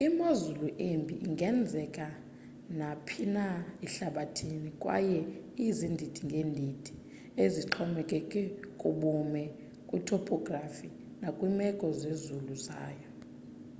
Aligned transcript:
imozulu 0.07 0.65
embi 0.89 1.15
ingenzeka 1.27 2.07
naphina 2.77 3.45
ehlabathini 3.85 4.69
kwaye 4.81 5.19
izindidi 5.67 6.19
ngedindi 6.27 6.91
ezixhomekeke 7.43 8.41
kubume 8.79 9.43
kwi-topography 9.87 10.89
nakwimeko 11.21 11.85
zezulu 12.01 12.53
zayo 12.65 13.09